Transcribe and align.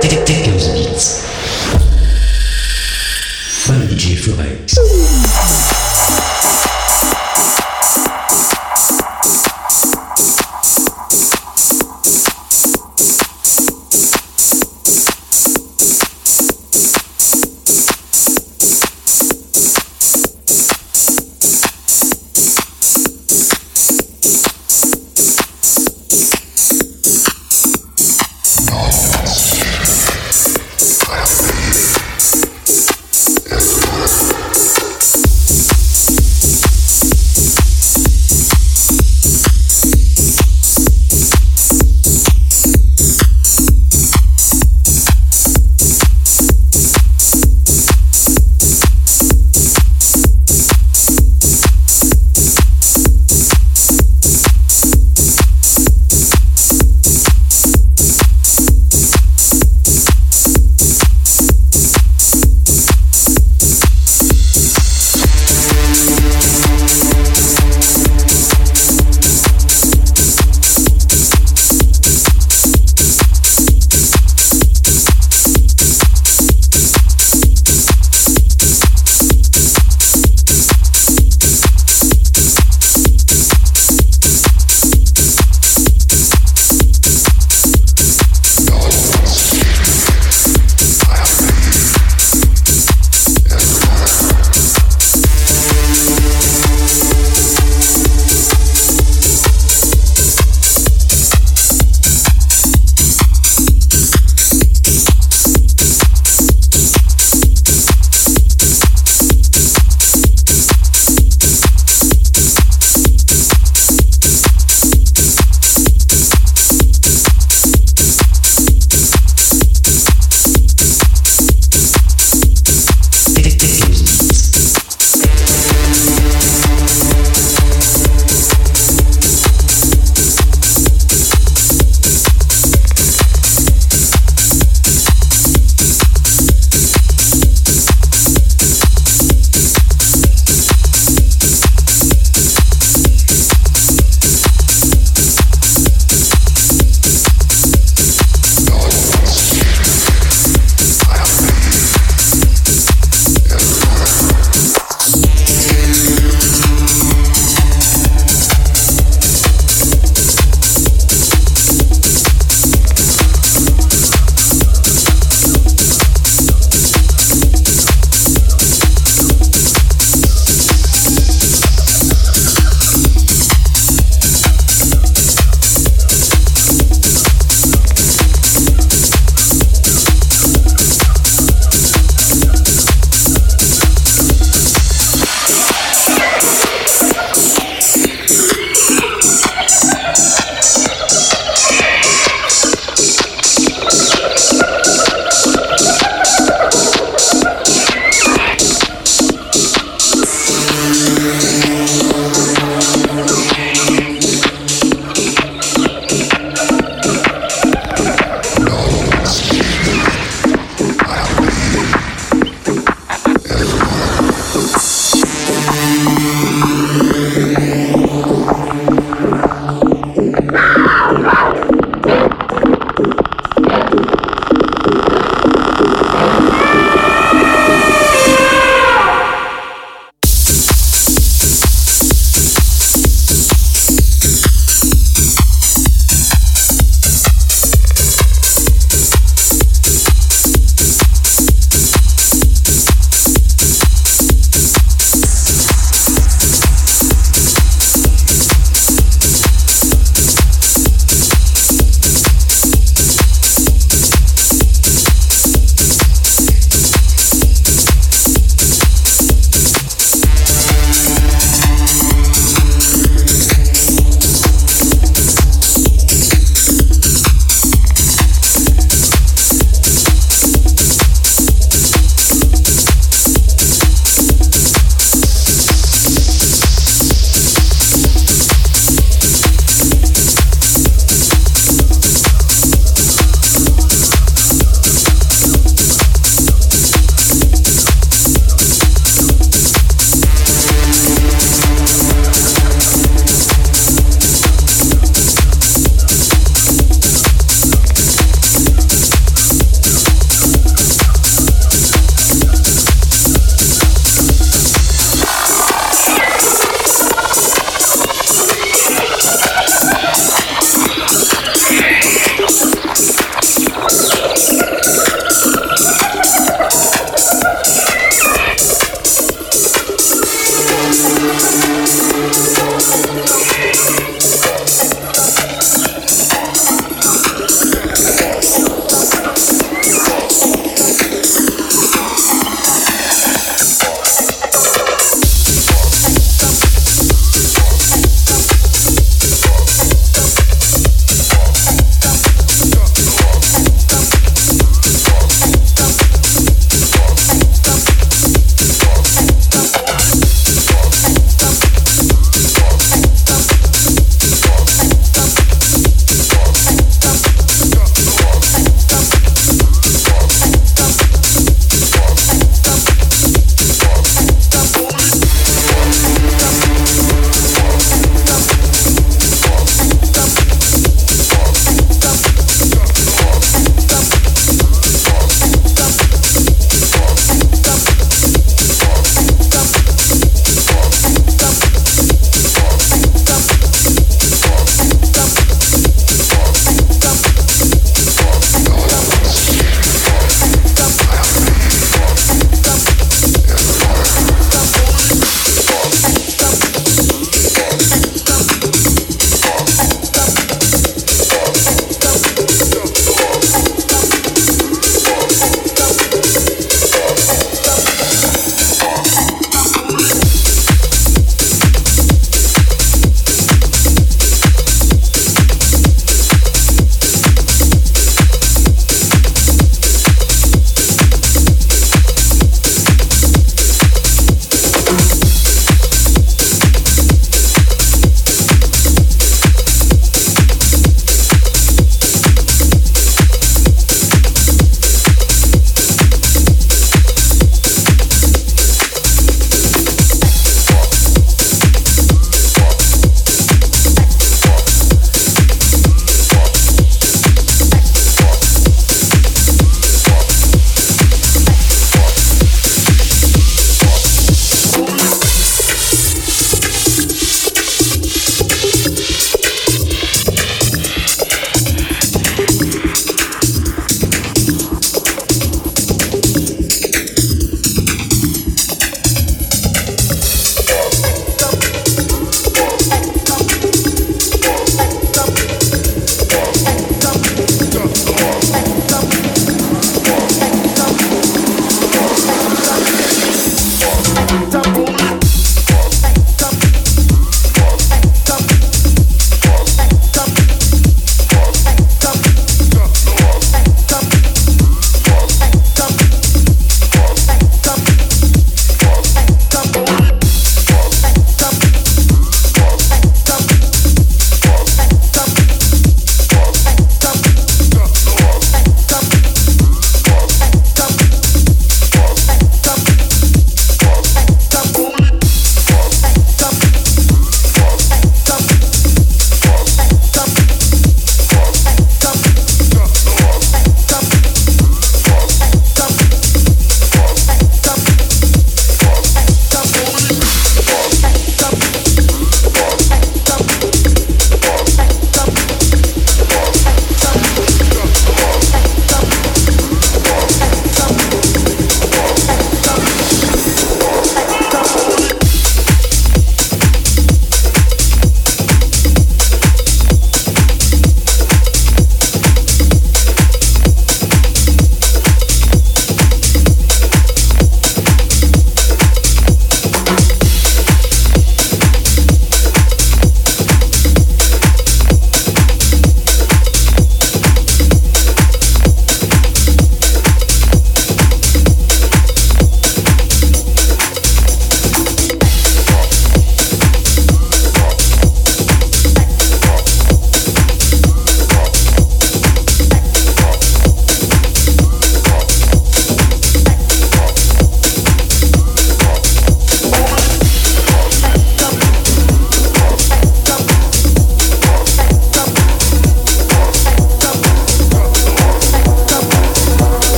Dickens 0.00 0.68
Beats. 0.68 1.87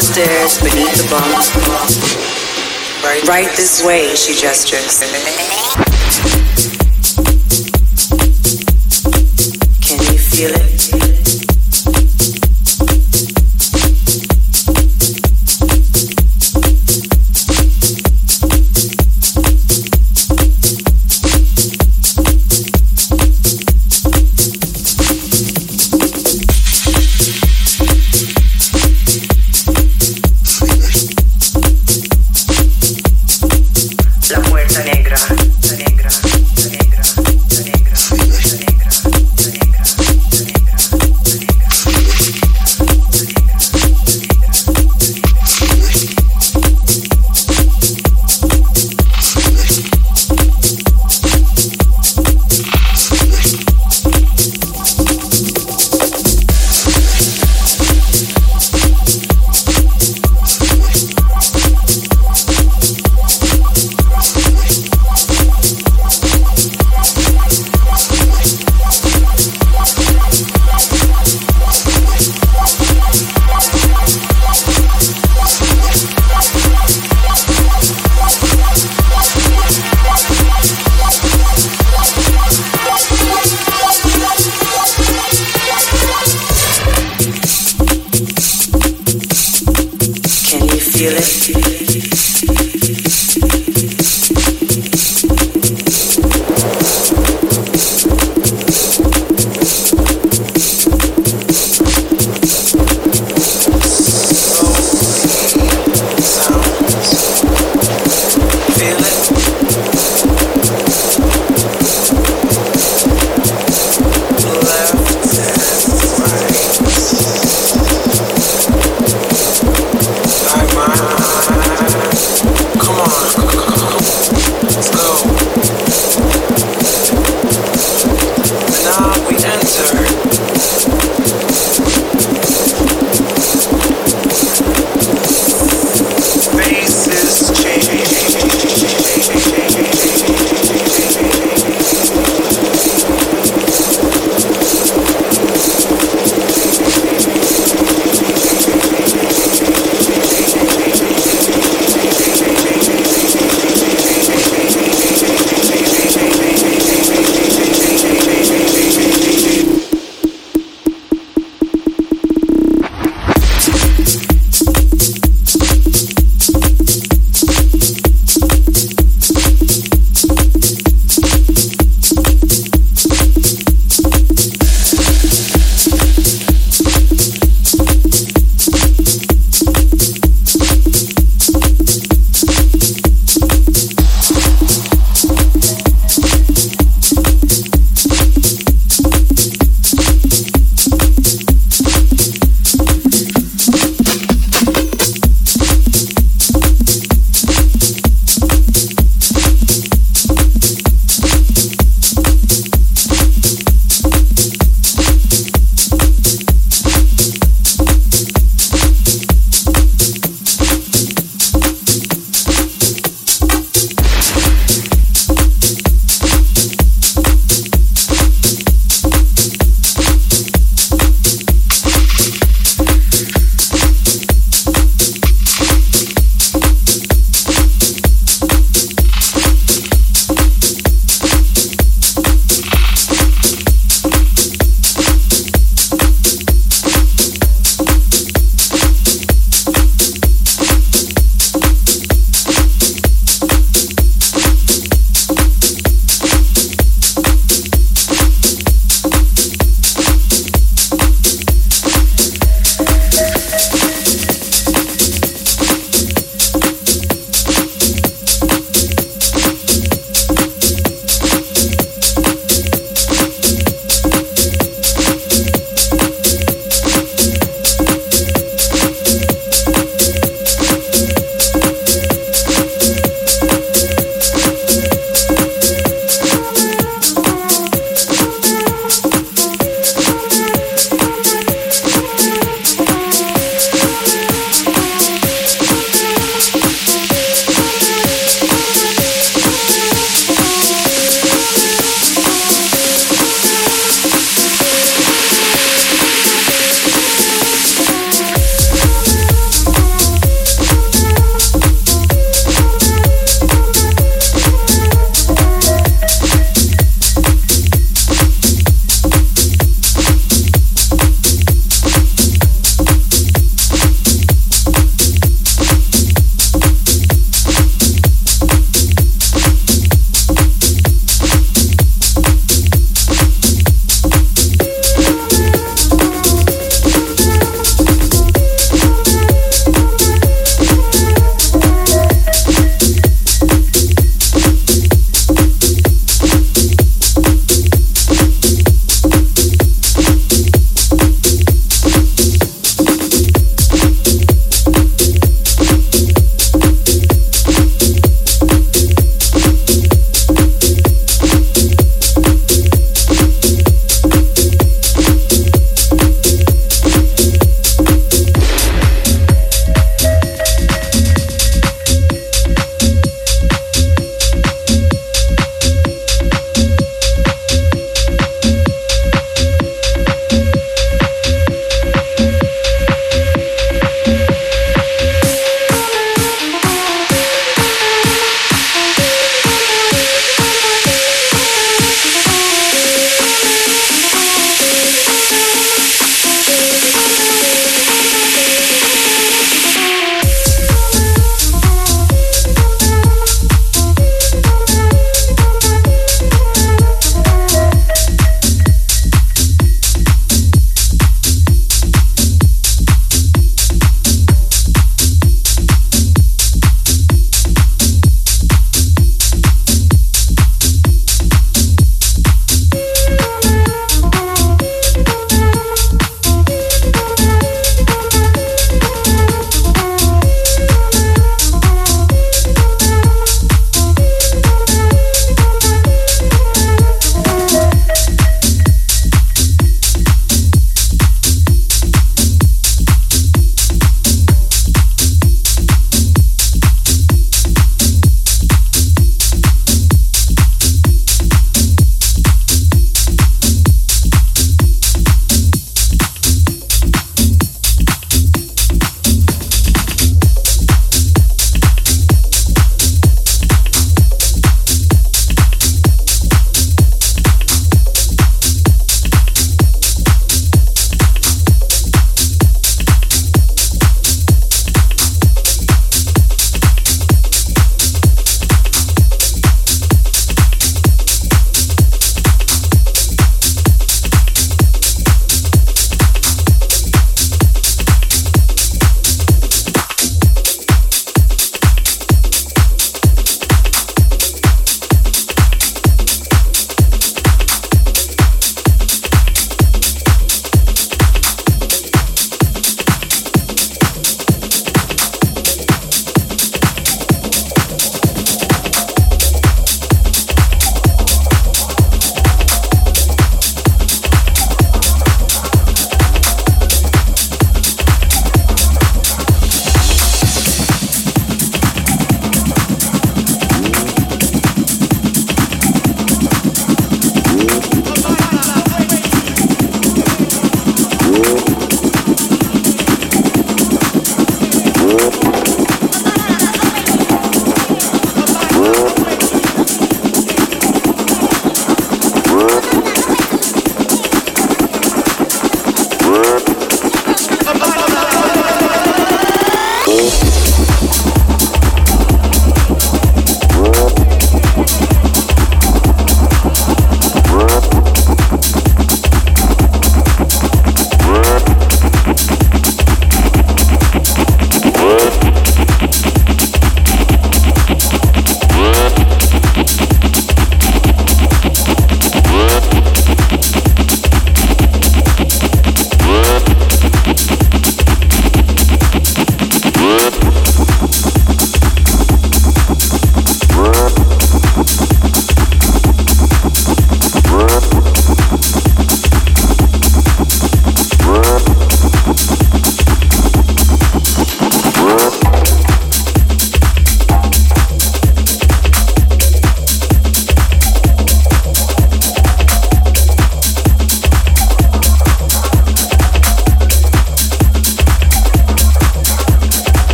the 0.00 0.06
stairs 0.06 0.58
beneath 0.60 0.96
the 0.96 1.10
bumps. 1.10 1.50
Right 3.28 3.50
this 3.56 3.84
way, 3.84 4.14
she 4.14 4.34
gestures. 4.34 5.00
Can 9.80 9.98
you 10.00 10.18
feel 10.18 10.52
it? 10.54 11.19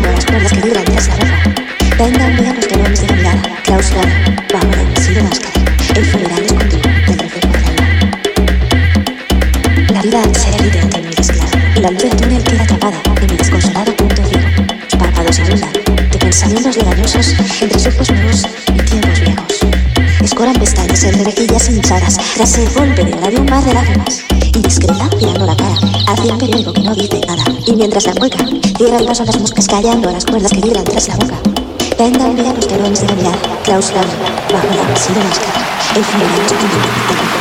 Callando 0.00 0.12
las 0.12 0.24
cuerdas 0.24 0.52
que 0.52 0.60
vibran 0.60 0.84
tras 0.84 1.08
la 1.08 1.14
ropa. 1.16 1.38
Vendan 1.98 2.36
bien 2.36 2.56
los 2.56 2.66
telones 2.68 3.00
de 3.00 3.06
la 3.06 3.14
mirada, 3.14 3.42
clausurada, 3.64 4.12
bajo 4.52 4.70
la 4.70 4.82
invisible 4.82 5.22
máscara, 5.22 5.52
el 5.94 6.04
funeral 6.06 6.44
escondido 6.44 6.90
del 7.06 7.18
reflejo 7.18 7.52
de 7.52 7.60
la 7.60 7.70
luna. 7.70 8.20
La 9.92 10.02
vida 10.02 10.22
se 10.38 10.50
derrite 10.50 10.80
ante 10.80 11.00
mi 11.02 11.10
desclaro, 11.14 11.58
y 11.76 11.80
la 11.80 11.90
luz 11.90 12.02
del 12.02 12.16
túnel 12.16 12.42
queda 12.42 12.62
atrapada 12.62 13.02
en 13.20 13.26
mi 13.26 13.36
desconsolado 13.36 13.96
punto 13.96 14.24
ciego. 14.24 14.48
Párpados 14.98 15.38
inundan 15.38 15.72
de 16.10 16.18
pensamientos 16.18 16.76
legañosos 16.76 17.34
entre 17.60 17.78
surcos 17.78 18.10
nuevos 18.10 18.46
y 18.68 18.82
tiempos 18.82 19.20
viejos. 19.20 19.60
Escoran 20.22 20.54
pestañas 20.54 21.04
en 21.04 21.24
rejillas 21.24 21.68
hinchadas 21.68 22.16
tras 22.36 22.58
el 22.58 22.68
golpe 22.70 23.04
de 23.04 23.16
labio 23.16 23.40
un 23.40 23.50
mar 23.50 23.64
de 23.64 23.74
lágrimas. 23.74 24.24
Indiscreta, 24.54 25.08
mirando 25.16 25.46
la 25.46 25.56
cara 25.56 25.74
hacia 26.08 26.32
un 26.32 26.38
periódico 26.38 26.72
que 26.72 26.82
no 26.82 26.94
dice 26.94 27.20
nada. 27.26 27.44
Y 27.66 27.72
mientras 27.74 28.06
la 28.06 28.14
mueca, 28.14 28.44
a 28.88 29.24
las 29.24 29.38
moscas 29.38 29.66
callando 29.66 30.08
a 30.08 30.12
las 30.12 30.24
cuerdas 30.24 30.50
que 30.52 30.60
vibran 30.62 30.84
tras 30.84 31.06
la 31.08 31.16
boca. 31.16 31.36
Vendan 31.98 32.34
bien 32.34 32.54
los 32.54 32.66
telones 32.66 33.00
de 33.02 33.08
la 33.08 33.14
mirada, 33.14 33.38
clausurando 33.62 34.10
bajo 34.50 34.66
la 34.68 34.82
invisible 34.82 35.22
máscara. 35.22 35.60
El 35.96 36.04
funeral 36.04 36.40
es 36.46 37.39